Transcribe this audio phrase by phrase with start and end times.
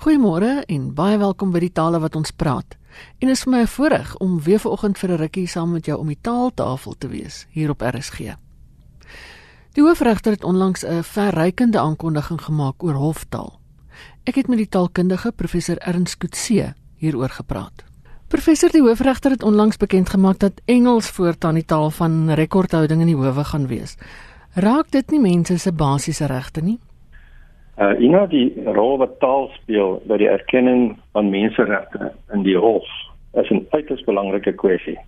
[0.00, 2.78] Goeiemôre en baie welkom by die tale wat ons praat.
[3.20, 5.98] En is vir my 'n voorreg om weer vanoggend vir 'n rukkie saam met jou
[5.98, 8.18] om die taaltafel te wees hier op RSG.
[9.72, 13.60] Die hoofregter het onlangs 'n verrykende aankondiging gemaak oor hoftaal.
[14.24, 17.84] Ek het met die taalkundige professor Ernst Kutse hieroor gepraat.
[18.28, 23.06] Professor, die hoofregter het onlangs bekend gemaak dat Engels voortaan die taal van rekordhouding in
[23.06, 23.96] die howe gaan wees.
[24.54, 26.78] Raak dit nie mense se basiese regte nie?
[27.80, 32.88] Uh Ina die rol wat taal speel by die erkenning van menseregte in die hof
[33.40, 34.98] is 'n uiters belangrike kwessie.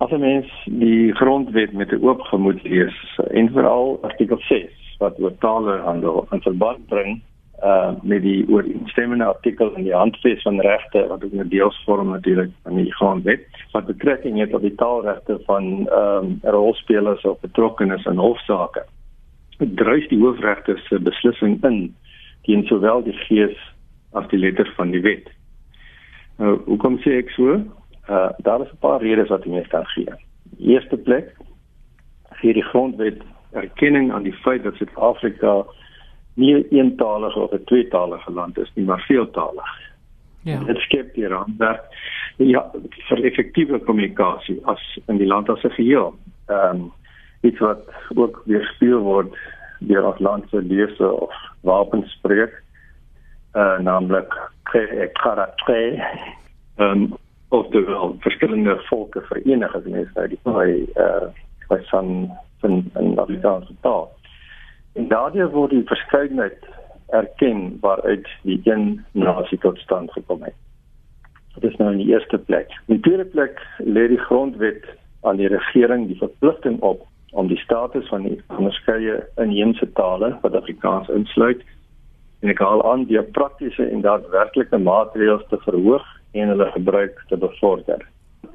[0.00, 2.96] As 'n mens die grondwet met 'n oop gemoed lees
[3.30, 7.20] en veral artikel 6 wat oor tale handel en verband bring
[7.62, 12.08] uh met die ooreenstemmende artikel in die handves van regte wat ook 'n deels vorm
[12.08, 17.40] natuurlik van die grondwet wat betrekking het op die taalregte van ehm um, rolspelers of
[17.40, 18.84] betrokkenes in hofsaake
[19.60, 21.94] druis die hoofregter se beslissing in
[22.42, 23.56] teen sowel die gees
[24.12, 25.28] as die letter van die wet.
[26.38, 27.60] Nou, hoekom sê ek so?
[28.08, 30.14] Uh daar is 'n paar redes wat ek mee kan gee.
[30.56, 31.36] Die eerste plek
[32.40, 35.64] gee die grondwet erkenning aan die feit dat Suid-Afrika
[36.34, 39.70] nie 'n eentalige of 'n tweetalige land is nie, maar veeltalig.
[40.42, 40.64] Ja.
[40.64, 41.84] Dit skep die raamwerk
[42.36, 42.70] ja,
[43.08, 46.14] vir effektiewe kommunikasie as in die land as 'n geheel.
[46.48, 46.92] Ehm um,
[47.40, 49.36] iets wat ook weerspieël word
[49.80, 52.62] deur ons land se lese of wapenspreek
[53.56, 54.34] uh naamlik
[55.22, 55.80] karate
[56.76, 57.08] um
[57.48, 61.30] of die wel verskillende volke verenig as mens nou die by uh
[61.68, 62.30] by van
[62.60, 64.10] van 'n Afrikaanse taal.
[64.92, 66.58] En daardie word die verskeidenheid
[67.08, 70.54] erken waaruit die een nasie tot stand gekom het.
[71.54, 72.70] Dit is nou in die eerste plek.
[72.86, 74.84] In die tweede plek lê die grondwet
[75.20, 80.54] aan die regering die verpligting op om die status van die onderskeie inheemse tale wat
[80.54, 81.62] Afrikaans insluit
[82.40, 87.36] en ek haal aan die praktiese en daadwerklike maatreëls te verhoog en hulle gebruik te
[87.36, 88.06] bevorder.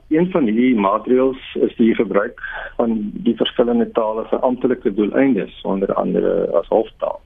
[0.10, 2.42] Een van hierdie maatreëls is die gebruik
[2.78, 2.98] van
[3.28, 7.22] die verskillende tale vir amptelike doeleindes onder andere as hoftaal.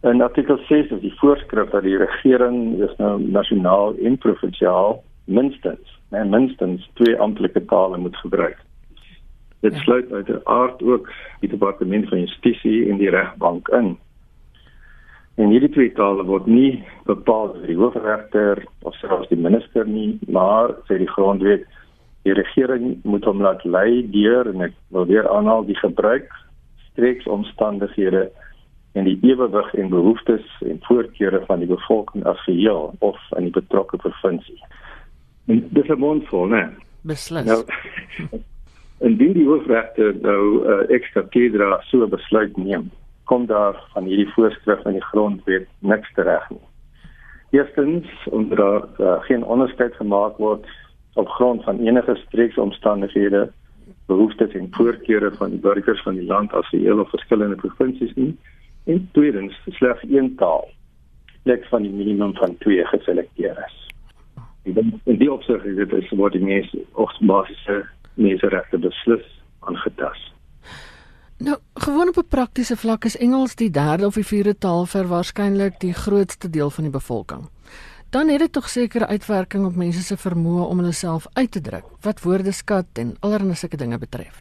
[0.00, 5.98] En artikel 6 is die voorskrif dat die regering is nou nasionaal en provinsiaal minstens,
[6.08, 8.56] nee, minstens twee amptelike tale moet gebruik.
[9.60, 11.10] Dit sluit uiteraard ook
[11.40, 13.98] die departement van justisie en die regbank in.
[15.40, 20.18] En hierdie twee tale word nie bepaal deur die hoofregter of selfs die minister nie,
[20.28, 21.64] maar sê die grondwet
[22.28, 26.28] die regering moet hom laat lei deur en ek wil weer aanhaal die gebruik
[26.90, 28.28] streeks omstandighede
[28.98, 33.54] en die ewewig en behoeftes en voorkeure van die bevolking as geheel of in die
[33.54, 34.58] betrokke provinsie.
[35.46, 36.68] En dis 'n mondvol, né?
[37.02, 37.44] Beslis.
[37.44, 37.64] Nou,
[39.00, 42.90] indien die hoofregter nou uh, eh, ekstra kedra so besluit neem,
[43.24, 46.62] kom daar van hierdie voorskrif in die grondwet niks tereg nie.
[47.56, 50.66] Eerstens, omdat daar uh, geen onderskeid gemaak word
[51.18, 53.48] op grond van enige streeksomstandighede,
[54.06, 58.36] behoeftes en voorkeure van die burgers van die land as geheel of verskillende provinsies nie.
[58.84, 60.68] En tweedens, slegs een taal
[61.42, 63.76] plek van die minimum van 2 geselekteer is.
[65.04, 66.68] In die opsig is dit is wat die mees
[67.20, 67.80] basiese
[68.20, 69.26] menseregte beslis
[69.68, 70.30] aangetast.
[71.40, 75.06] Nou, gewoon op 'n praktiese vlak is Engels die derde of die vierde taal vir
[75.06, 77.48] waarskynlik die grootste deel van die bevolking.
[78.10, 81.60] Dan het dit tog sekere uitwerking op mense se vermoë om hulle self uit te
[81.60, 84.40] druk, wat woordeskat en allerlei sulke dinge betref.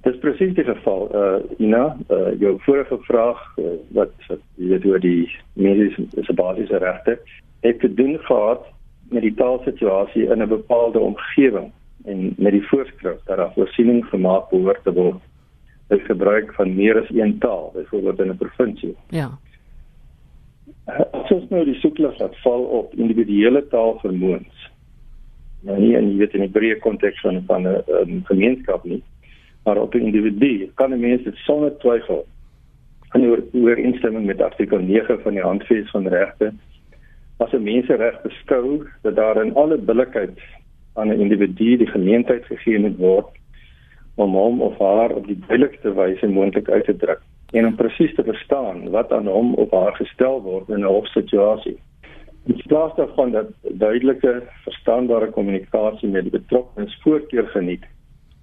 [0.00, 1.08] Dis presies die geval.
[1.14, 4.12] Uh Ina, uh jou vorige vraag uh, wat
[4.54, 7.18] jy weet oor die mense se basiese regte,
[7.60, 8.66] het te doen gehad
[9.08, 11.72] met die taalsituasie in 'n bepaalde omgewing
[12.04, 15.22] en met die voorskrif dat daar voorsiening gemaak behoort te word
[15.88, 18.96] vir gebruik van meer as een taal, byvoorbeeld in 'n provinsie.
[19.08, 19.30] Ja.
[21.28, 24.70] Soos nou die soeklig wat val op individuele taalvermoëns.
[25.60, 29.02] Nou nie in weet in die breë konteks van van 'n gemeenskap nie,
[29.64, 32.26] maar op 'n individu kan 'n mens dit sonder twyfel
[33.12, 36.52] in oor, ooreenstemming met artikel 9 van die Handves van Regte
[37.36, 40.38] as 'n mensereg beskou dat daar in alle billikheid
[40.94, 43.30] aan 'n individu die geleentheid gegee moet word
[44.14, 47.20] om hom of haar op die duidelikste wyse moontlik uit te druk
[47.52, 51.78] en om presies te verstaan wat aan hom of haar gestel word in 'n hofsituasie.
[52.46, 57.84] In plaas daarvan dat duidelike, verstaanbare kommunikasie met die betrokkenes voorkeur geniet,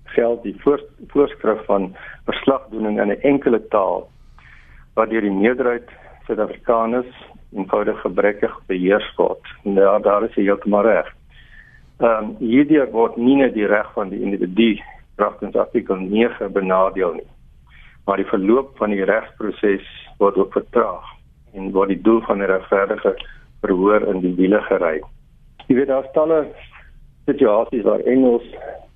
[0.04, 1.96] geld die voor, voorskrif van
[2.26, 4.10] verslagdoening in 'n enkele taal
[4.94, 5.90] wat deur die meerderheid
[6.26, 7.12] Suid-Afrikaners
[7.54, 9.48] eenvoudig gebrekkig beheer word.
[9.64, 11.21] Nou daar is jy heeltemal reg.
[12.02, 14.80] Ehm um, hierdie word nie net die reg van die individu
[15.16, 17.30] kragtens artikel 9 benadeel nie.
[18.06, 19.88] Maar die verloop van die regsproses
[20.18, 21.22] word ook vertraag.
[21.54, 23.16] en word die doel van 'n regverdige
[23.62, 25.02] verhoor in die wiele gery.
[25.68, 26.48] Jy weet daar's talle
[27.26, 28.44] situasies waar Engels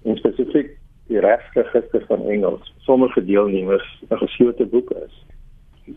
[0.03, 0.71] en spesifiek
[1.07, 5.25] die regsregister van Engels sommige deelnemers 'n geslote boek is.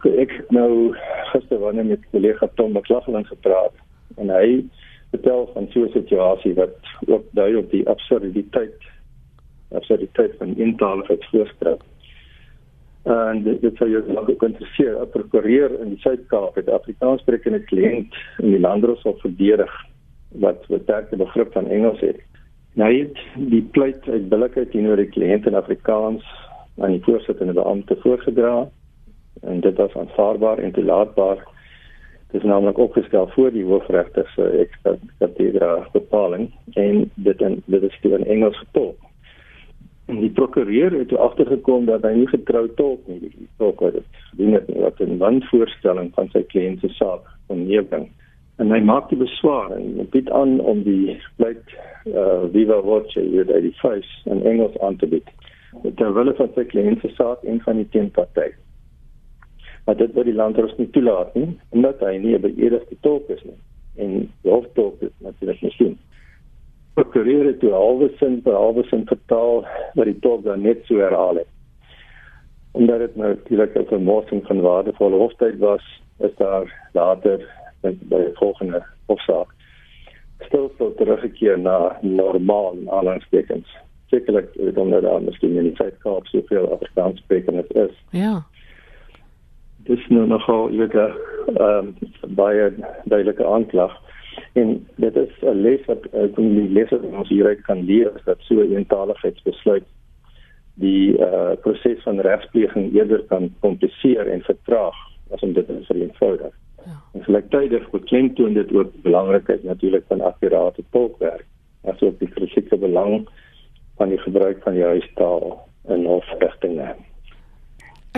[0.05, 0.95] Ek het nou
[1.33, 3.75] gister wanneer met kollega Tom McLaughlin gepraat
[4.17, 4.65] en hy
[5.11, 6.77] vertel van so 'n situasie wat
[7.07, 8.77] ook dui op die absurditeit
[9.69, 11.79] absurditeit van intalige voorstel.
[13.03, 15.01] En dit dit sou jou ook interesseer.
[15.01, 19.73] 'n Prokureur in die Suid-Kaap het Afrikaanssprekende kliënt in die landros op verdedig
[20.29, 22.21] wat beperkte begrip van Engels het.
[22.73, 26.25] Nou het die pleit uit billikheid teenoor die kliënt in Afrikaans
[26.79, 28.69] aan die voorsittende beampte voorgedra
[29.41, 31.47] en dit was aanvaarbaar en toelaatbaar.
[32.31, 37.99] Dit is naamlik opgestel voor die hoofregter se ekskatedra bepaling en dit in dit is
[38.01, 38.99] toe in Engels getolk.
[40.09, 43.97] En die prokureur het toe agtergekom dat hy nie getrou tolk nie, die tolk wat
[43.97, 48.09] dit doen het nie wat 'n wanvoorstelling van sy kliënt se saak kon neerbring
[48.59, 51.75] en hy maak die beswaar en bied aan om die pleit
[52.11, 55.29] uh viva voce hier by die face in Engels aan te bied.
[56.01, 58.49] Terwyl van sy kliënt se saak en van die teenparty.
[59.89, 63.41] Maar dit word die landros nie toelaat nie omdat hy nie 'n beëdigde tolk is
[63.45, 63.57] nie
[64.05, 64.11] en
[64.45, 65.95] die hoftolk is natuurlik nie sien.
[66.95, 69.65] Prokureur het toe halwe sin vir halwe sin vertaal
[69.95, 71.49] wat die tolk dan net so herhaal het.
[72.73, 75.85] Omdat dit natuurlik 'n vermorsing van waardevolle hoftyd was,
[76.21, 77.41] is daar later
[77.83, 79.57] by die volgende hofsaak
[80.47, 83.77] stil stil teruggekeer na normaal aanhalingstekens.
[84.07, 87.95] Sekerlik het hom nou daar miskien in die Suid-Kaap soveel Afrikaans sprekend is.
[88.11, 88.47] Ja.
[89.89, 91.87] Dis nou nogal jy weet 'n ehm
[92.37, 92.73] baie
[93.05, 93.95] duidelike aanklag
[94.55, 98.25] en dit is 'n les wat ek uh, die leser ons hieruit kan leer is
[98.25, 99.87] dat so eentaligheidsbesluit
[100.79, 104.99] die uh, proses van regspleging eerder kan kompliseer en vertraag
[105.35, 106.55] as om dit te vereenvoudig.
[106.85, 106.97] Ja.
[107.13, 111.47] En gelyktydig beklemtoon dit ook belangrikheid natuurlik van akkurate tolkwerk
[111.85, 113.29] asook die kritieke belang
[113.97, 115.59] van die gebruik van die huistaal
[115.89, 116.95] in hofregtinge.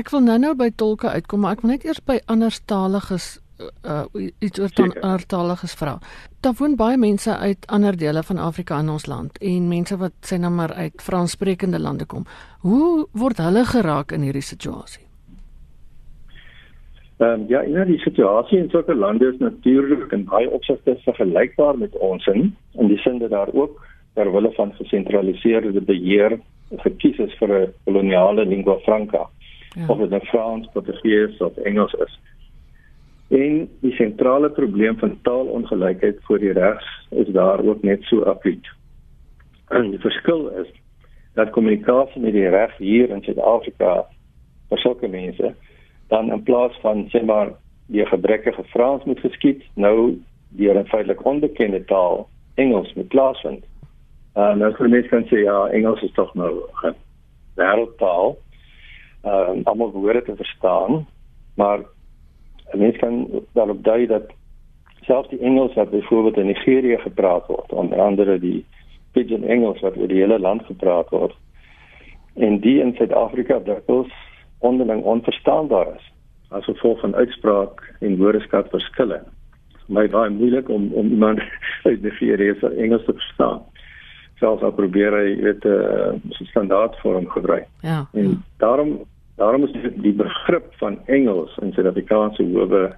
[0.00, 3.36] Ek wil nou-nou by tolke uitkom, maar ek wil net eers by anderstaliges
[3.84, 4.06] uh
[4.40, 5.98] iets oor dan anderstaliges vra.
[6.40, 10.14] Daar woon baie mense uit ander dele van Afrika in ons land en mense wat
[10.24, 12.24] sê nou maar uit Franssprekende lande kom.
[12.64, 15.04] Hoe word hulle geraak in hierdie situasie?
[17.20, 21.76] Ehm um, ja, in die situasie in sulke lande is natuurlik in baie opsigte vergelykbaar
[21.78, 23.76] met ons in in die sin dat daar ook
[24.14, 26.40] ter wille van gesentraliseerde beheer
[26.86, 29.28] gekies is vir 'n koloniale lingua franca.
[29.74, 29.86] Ja.
[29.86, 32.20] Of dit nou Frans, Portugees of Engels is.
[33.28, 38.66] En die sentrale probleem van taalongelykheid voor die regs is daar ook net so akut.
[39.68, 40.72] En die verskil is
[41.34, 44.06] dat kommunikasie met die reg hier in Suid-Afrika
[44.68, 45.54] vir sulke mense
[46.10, 47.52] dan in plaas van sê maar
[47.86, 50.18] die gebrekkige Frans moet geskied nou
[50.58, 53.64] deur 'n feitelik onbekende taal Engels moet plaasvind.
[54.36, 56.94] Uh nou vir mense kan sê ja, Engels is tog nou 'n
[57.54, 58.36] wêreldtaal.
[59.24, 61.06] Uh almal behoort dit te verstaan,
[61.54, 61.78] maar
[62.72, 64.32] 'n mens kan daarop dui dat
[65.00, 68.64] selfs die Engels wat byvoorbeeld in Nigerië gepraat word, onder andere die
[69.12, 71.36] pidgin Engels wat oor die hele land gepraat word
[72.34, 74.12] en die in Suid-Afrika dikwels
[74.58, 76.06] onderling onverstaanbaar is
[76.48, 79.20] as gevolg van uitspraak en woordeskat verskille.
[79.86, 81.42] My baie moeilik om om iemand
[81.88, 83.62] uit die vier reëse Engels te verstaan.
[84.40, 87.68] Selfs al probeer hy weet 'n uh, eh, standaard vorm gebruik.
[87.80, 88.06] Ja.
[88.12, 88.36] En ja.
[88.58, 88.98] daarom
[89.36, 92.96] daarom is die begrip van Engels in Suid-Afrikaanse howe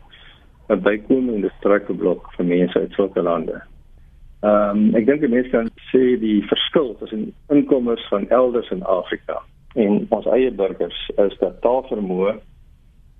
[0.68, 3.62] 'n bykomende struikelblok vir mense uit sulke lande.
[4.40, 9.42] Ehm um, ek dink mense kan sê die verskil tussen inkomers van elders in Afrika
[9.75, 12.34] en ons eie burgers is dat taalvermoë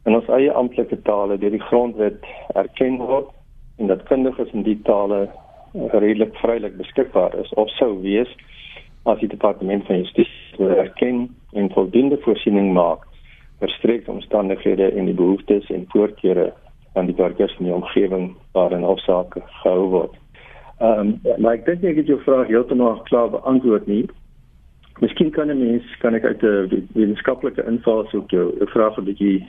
[0.04, 3.30] in ons eie amptelike tale deur die grondwet erken word
[3.78, 5.28] en dat kundiges in die tale
[5.74, 8.28] redelik vrylik beskikbaar is of sou wees
[9.04, 13.06] as die departement van justisie erken en voldoende voorsiening maak
[13.60, 16.52] vir streekse omstandighede en die behoeftes en voorkeure
[16.92, 20.18] van die burgers in die omgewing waarin hofsaake gehou word.
[20.82, 24.04] Ehm um, maar ek dink ek het jou vraag heeltemal klaar beantwoord nie.
[25.00, 29.46] Miskien kan 'n mens kan ek uit 'n wetenskaplike invalshoek jou 'n vraag 'n bietjie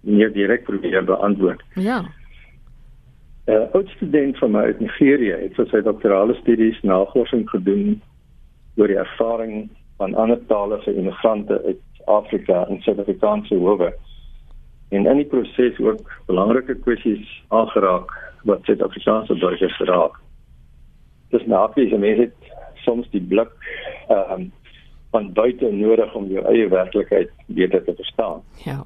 [0.00, 1.62] meer direk probeer beantwoord.
[1.74, 2.04] Ja.
[3.46, 8.00] 'n uh, Oud student van my uit Nigerië het vir sy doktorale studies navorsing gedoen
[8.76, 13.92] oor die ervaring van ander tale vir immigrante uit Afrika en Suid-Afrikaanse howe.
[14.88, 20.16] En in die proses ook belangrike kwessies aangeraak wat Suid-Afrikaanse burgers raak.
[21.30, 22.52] Dis nakies, mense het
[22.84, 23.52] soms die blik
[24.08, 24.52] ehm um,
[25.14, 28.40] van buite nodig om jou eie werklikheid beter te verstaan.
[28.64, 28.82] Ja.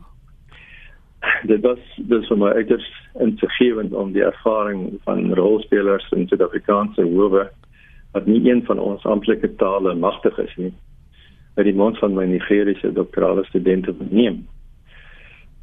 [1.51, 2.89] Dit was dis vir my uiters
[3.25, 7.49] insiggewend om die ervaring van rolspelers in Suid-Afrikaanse howe
[8.13, 10.73] wat nie een van ons amptelike tale magtig is nie
[11.59, 14.45] by die mond van my Nigeriese doktorale studente neem.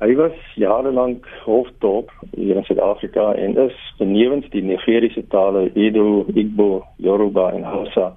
[0.04, 6.26] Hy was jare lank hoofdop hier in Suid-Afrika en is benewens die Nigeriese tale Edo,
[6.36, 8.12] Igbo, Yoruba en Hausa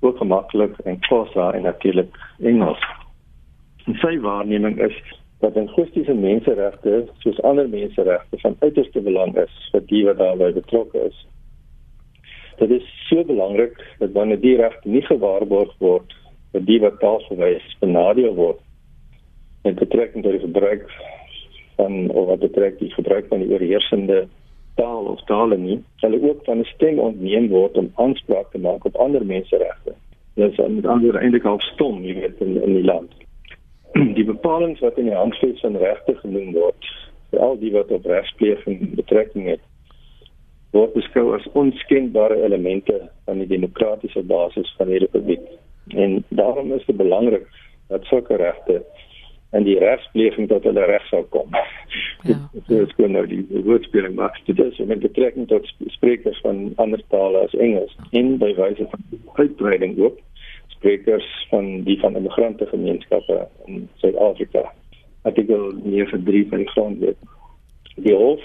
[0.00, 2.80] ook gemaklik en Xhosa en natuurlik Engels.
[3.84, 4.96] En sy waarneming is
[5.46, 11.02] dat linguistiese menseregte soos ander menseregte van uiterste belang is vir die wat daarbey betrokke
[11.06, 11.18] is.
[12.58, 16.14] Dit is so belangrik dat wanneer die regte nie gewaarborg word
[16.54, 18.62] vir die wat taalgewys benadeel word
[19.68, 20.88] en betrekking tot die gebruik
[21.76, 24.24] van of wat betrek die gebruik van die oorheersende
[24.80, 28.84] taal of tale nie, hulle ook van 'n stem ontneem word om aanspraak te maak
[28.84, 29.94] op ander menseregte.
[30.34, 33.14] Dit is met ander woorde eintlik al stom, jy weet in, in die land.
[34.18, 36.90] die bepalinge wat in die handves van regte genoem word
[37.30, 39.64] vir al die wat op regspleging betrekking het
[40.76, 42.98] word beskou as onskendbare elemente
[43.28, 45.46] van die demokratiese basis van die republiek
[45.94, 47.46] en daarom is dit belangrik
[47.88, 48.82] dat sulke regte
[49.56, 51.54] en die regspleging tot hulle reg sou kom.
[52.26, 52.36] Ja.
[52.52, 57.02] Dit is gewoon nou die woordspeling maar dit is met betrekking tot sprekers van ander
[57.14, 60.18] tale as Engels en by wyse van uitbreiding ook
[60.76, 64.72] sprekers van die van immigrante gemeenskappe in Suid-Afrika.
[65.22, 67.16] Artikel 93 van die grondwet.
[67.96, 68.44] Die hof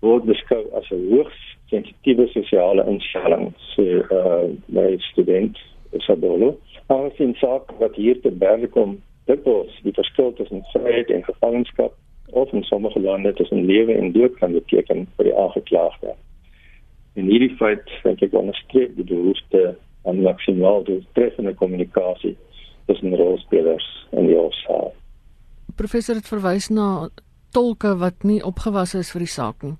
[0.00, 1.38] word beskou as 'n hoogs
[1.70, 5.58] sensitiewe sosiale instelling, so uh my student
[5.92, 6.54] Isabella.
[6.86, 11.24] Ons sien saak wat hier te berg kom, dit is die verskil tussen vryheid en
[11.24, 11.94] gevangenskap
[12.30, 16.14] of in sommige lande tussen lewe en dood kan beteken vir die aangeklaagde.
[17.14, 19.76] En hierdie feit dink ek onderstreep die behoefte
[20.06, 22.36] aan maksimaal doeltreffende kommunikasie
[22.86, 24.92] tussen rolspelers in die hofsaal.
[25.76, 27.08] Professor het verwys na
[27.56, 29.76] tolke wat nie opgewasse is vir die saak nie.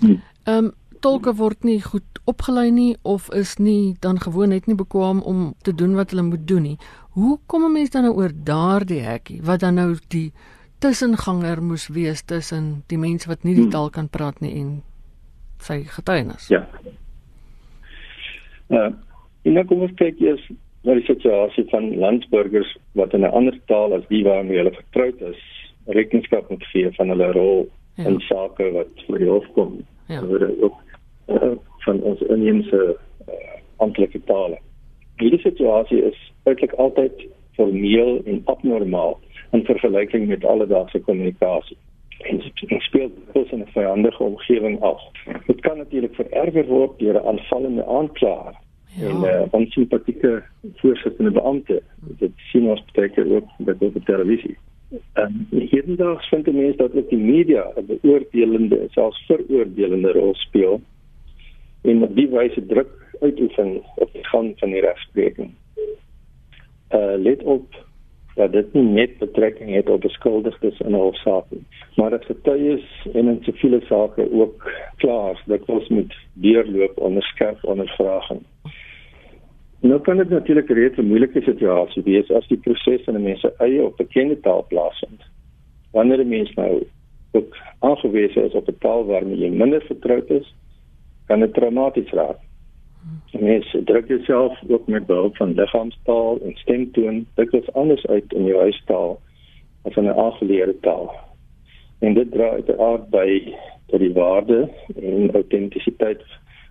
[0.00, 0.22] Hmm.
[0.44, 0.72] Ehm um,
[1.04, 5.50] tolke word nie goed opgelei nie of is nie dan gewoon net nie bekwam om
[5.62, 6.78] te doen wat hulle moet doen nie.
[7.10, 10.32] Hoe kom 'n mens dan nou oor daardie hekkie wat dan nou die
[10.78, 13.70] tussenganger moes wees tussen die mense wat nie die hmm.
[13.70, 14.82] taal kan praat nie en
[15.58, 16.48] sy getuienis?
[16.48, 16.68] Ja.
[18.68, 18.92] Uh,
[19.44, 20.44] En nou kom ons kyk eers
[20.84, 25.20] na die situasie van landsburgers wat in 'n ander taal as die waarmee hulle vertroud
[25.20, 25.40] is,
[25.86, 28.04] rekenskap moet gee van hulle rol ja.
[28.04, 29.84] in sake wat voor die hof kom.
[30.08, 30.24] Ja.
[30.26, 30.80] Word ook
[31.28, 32.96] uh, van ons inheemse
[33.28, 33.34] uh,
[33.76, 34.58] amptelike tale.
[35.16, 39.20] Hierdie situasie is eintlik altyd formeel en abnormaal
[39.52, 41.76] in vergelyking met alledaagse kommunikasie
[42.24, 45.02] en dit speel dus in 'n vyandige omgewing af.
[45.46, 48.54] Dit kan natuurlik vererger word deur 'n aanvallende aanklaer
[48.96, 49.08] ja.
[49.08, 50.42] en uh, onsympatieke
[50.74, 51.82] voorsittende beampte.
[52.18, 54.56] Dit sien ons baie keer ook by die televisie.
[55.12, 60.80] En um, hierdaags vind mense dat ook die media 'n beoordelende, selfs veroordelende rol speel
[61.82, 65.50] en op die wyse druk uitoefen op die gang van die regspreking.
[66.90, 67.84] Uh let op
[68.34, 71.64] dat dit nie net betrekking het op beskuldigdes in 'n hofsaak nie,
[71.96, 77.64] maar dat getuies en in siviele sake ook klaar dat ons moet deurloop onder skerp
[77.64, 78.42] ondervraging.
[79.84, 83.40] Nou kan dit natuurlik reeds 'n moeilike situasie wees as die proses in 'n mens
[83.40, 85.22] se eie op bekende taal plaasvind.
[85.92, 86.86] Wanneer 'n mens nou
[87.32, 90.54] ook aangewese is op 'n taal waarmee jy minder vertroud is,
[91.26, 92.38] kan dit traumaties raak.
[93.32, 98.60] Mens druk jouself ook met behulp van liggaamstaal en stemtoon dikwels anders uit in jou
[98.60, 99.20] huistaal
[99.82, 101.14] as in 'n aangeleerde taal.
[101.98, 103.54] En dit dra uiteraard by
[103.86, 106.22] tot die waarde en autentisiteit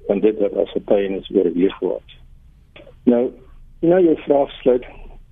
[0.08, 2.23] van dit wat as getuienis oorweeg word.
[3.04, 3.32] Nou,
[3.80, 4.86] nou jou vraag sluit.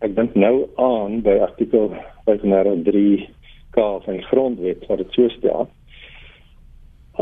[0.03, 1.93] Ek dink nou aan by artikel
[2.27, 5.69] 503K van die grondwet wat dit so stel.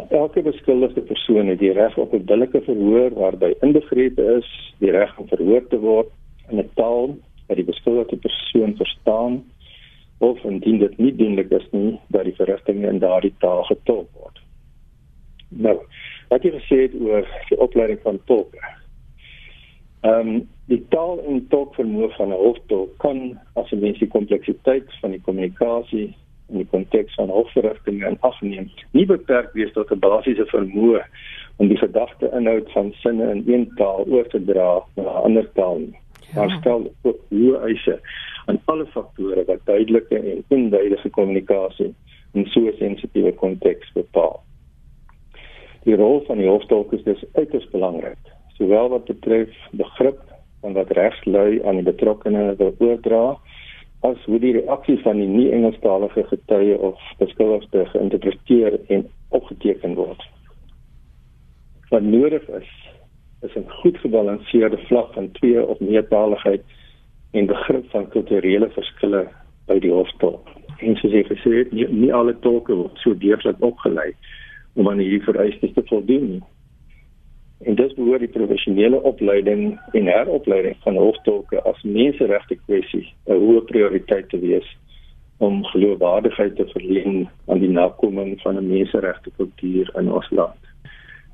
[0.10, 5.18] Elke beskuldigde persoon het die reg op 'n billike verhoor waarby inbegrepe is die reg
[5.20, 6.10] om verhoor te word
[6.50, 9.44] in 'n taal wat die beskuldigde persoon verstaan
[10.18, 14.39] of indien dit nie dienlik is nie dat die verrigtinge in daardie taal getolk word.
[15.50, 15.77] Nou,
[16.29, 18.78] wat jy gesê het oor die opleiding van tolke.
[20.01, 24.88] Ehm um, die taal en tolkvermoë van 'n hoftolk kan as 'n mens die kompleksiteit
[25.01, 26.15] van die kommunikasie
[26.50, 31.03] in die konteks van hofverrigtinge in ag neem, nie beperk wees tot 'n basiese vermoë
[31.58, 35.51] om die gedagte inhoud van sinne in een taal oor te dra na 'n ander
[35.53, 36.00] taal nie.
[36.34, 36.36] Ja.
[36.36, 38.00] Maar stel ook hoë eise
[38.46, 41.94] aan alle faktore wat duidelike en onduidelike kommunikasie
[42.34, 44.44] in so 'n sensitiewe konteks bepaal.
[45.84, 50.20] Die rol van die hoftolk is dus uiters belangrik sowel wat betref begrip
[50.62, 53.24] van wat regslui aan die betrokkene wil oordra
[54.08, 60.22] as hoe die reaksie van die nie-Engelstalige getuie of beskuldigde geïnterpreteer en opgeteken word.
[61.89, 62.70] Wat nodig is,
[63.42, 66.63] is 'n goed gebalanseerde vlak van twee of meertaligheid
[67.32, 69.28] en begrip van kulturele verskille
[69.68, 70.48] by die hoftolk.
[70.80, 74.13] En soos jy gesê het, nie, nie alle tolke word so deeglik opgelei
[74.74, 76.44] om aan hierdie vereistes te voldoen nie.
[77.68, 83.66] En dis behoort die professionele opleiding en heropleiding van hoftolke as menseregte kwessie 'n hoë
[83.72, 84.70] prioriteit te wees
[85.39, 90.62] om geloofwaardigheid te verleen aan die nakoming van 'n menseregte kultuur in ons land.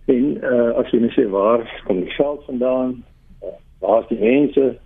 [0.05, 3.03] En uh, as jy net sê waar kom die geld vandaan?
[3.43, 4.77] Uh, waar is die mense?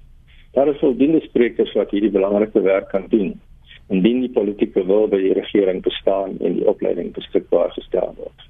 [0.52, 3.40] Daar is voldoende sprekers wat hierdie belangrike werk kan doen
[3.90, 8.49] indien die politieke wil by die regering bestaan en die opleiding beskikbaar gestel word.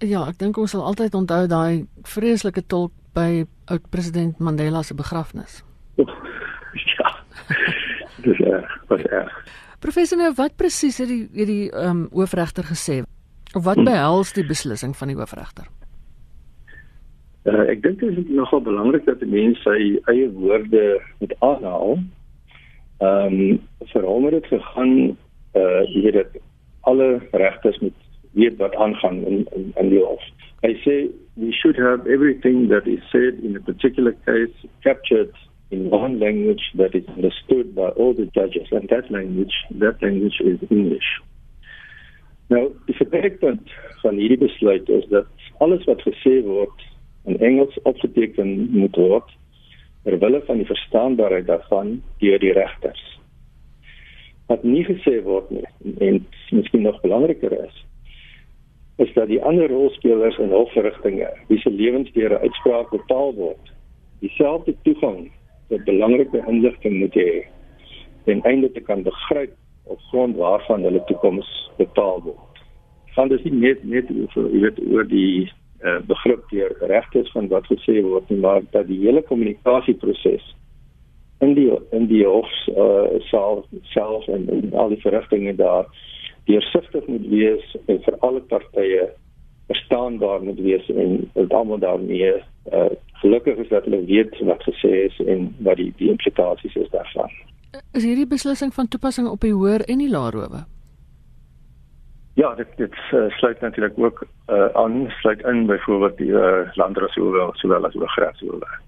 [0.00, 4.94] Ja, ek dink ons sal altyd onthou daai vreeslike tolk by oud president Mandela se
[4.96, 5.60] begrafnis.
[5.96, 7.10] ja.
[8.24, 9.34] Dis erg, was erg.
[9.80, 13.02] Professor, nou wat presies het die het die ehm um, hoofregter gesê?
[13.54, 13.84] Of wat hm.
[13.84, 15.68] behels die beslissing van die hoofregter?
[17.48, 21.98] Uh, ek dink dit is nogal belangrik dat 'n mens sy eie woorde moet aanhaal.
[23.00, 23.60] Ehm um,
[23.92, 25.16] vir hom het dit gegaan
[25.52, 26.40] eh uh, jy weet dat
[26.80, 27.96] alle regters moet
[28.32, 30.22] weet wat aangaan in in, in die hof.
[30.60, 30.96] Hy sê
[31.34, 35.32] we should have everything that is said in a particular case captured
[35.70, 40.40] in one language that is understood by all the judges and that language that language
[40.40, 41.10] is English.
[42.50, 43.60] Nou, die verpakking
[44.02, 45.28] van hierdie besluit is dat
[45.62, 46.86] alles wat gesê word
[47.24, 49.36] in Engels opgeteken moet word
[50.02, 53.02] ter wille van die verstaanbaarheid daarvan deur die regters.
[54.50, 55.66] Wat nie gesê word nie
[56.00, 57.84] en miskien nog belangriker is,
[59.00, 63.72] is dat die ander rolspelers in hofverrigtinge, wie se lewensdere uitspraak betaal word,
[64.20, 65.30] dieselfde toegang
[65.72, 67.32] tot belangrike inligting moet hê
[68.28, 69.54] en eintlik te kan begryp
[69.90, 72.60] op grond waarvan hulle toekoms bepaal word.
[73.16, 77.48] Van dis nie net net oor jy weet oor die uh, begrip deur regters van
[77.50, 80.44] wat gesê word nie, maar dat die hele kommunikasieproses
[81.40, 85.88] in die in die hof uh, self self en, en al die verrigtinge daar
[86.44, 89.08] deursigtig moet wees en vir alle partye
[89.70, 92.32] verstaanbaar moet wees en dit almal daarmee
[92.72, 92.90] uh,
[93.22, 97.30] gelukkig is dat hulle weet wat gesê is en wat die die implikasies is daarvan.
[97.92, 100.64] Is hierdie beslissing van toepassing op die hoër en die laer howe?
[102.34, 107.50] Ja, dit dit uh, sluit natuurlik ook uh, aan sluit in byvoorbeeld die uh, landrashowe
[107.52, 108.78] sowel as oor grenshowe.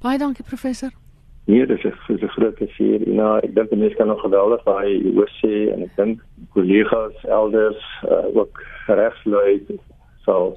[0.00, 0.90] Baie dankie professor.
[1.46, 3.02] Nee, dit is vir die groot plesier.
[3.06, 6.22] Ja, ek dink die mense kan nog geweldig baie oor sê en ek dink
[6.56, 9.60] kollegas elders uh, ook regslui
[10.24, 10.56] sal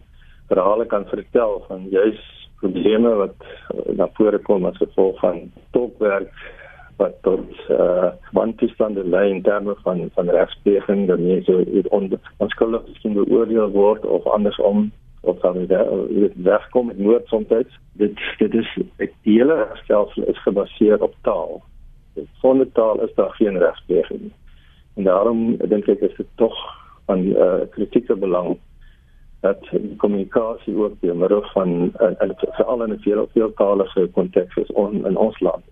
[0.50, 2.24] verhale kan vertel van juis
[2.64, 5.44] probleme wat uh, na vore kom as gevolg van
[5.78, 6.34] tolkwerk
[6.98, 11.60] wat tot uh, wantoestande lei in terme van van regspleging dat mense
[12.38, 14.90] onskuldig beoordeel word of andersom
[15.22, 17.68] of dan dit wegkom met moord soms dit
[18.38, 21.62] dit is die hele stelsel is gebaseer op taal
[22.42, 24.32] sonder taal is daar geen regspleging
[24.96, 26.56] en daarom dink ek is dit tog
[27.06, 28.58] van uh, kritieke belang
[29.40, 35.06] dat kommunikasie ook deur middel van en veral in 'n veel veeltalige konteks is on,
[35.06, 35.64] in ons land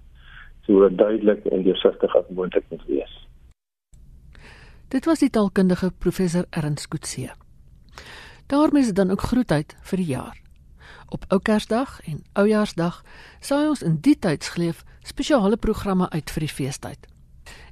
[0.68, 3.28] so duidelik en deursigtig as moontlik moet wees.
[4.88, 7.47] Dit was die taalkundige professor Ernst Kutse.
[8.48, 10.38] Daarmee is dit dan ook groet uit vir die jaar.
[11.10, 13.04] Op Oukersdag en Oujaarsdag
[13.40, 17.08] saai ons in die tydsgleef spesiale programme uit vir die feestyd.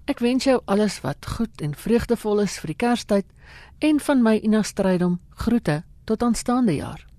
[0.06, 3.26] Ek wens jou alles wat goed en vreugdevol is vir die Kerstyd
[3.80, 7.15] en van my Ina Strydom groete tot aanstaande jaar.